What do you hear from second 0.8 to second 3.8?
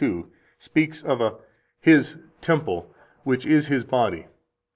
of a [His] temple which is